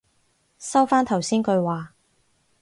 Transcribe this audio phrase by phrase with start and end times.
[0.57, 1.93] 收返頭先句話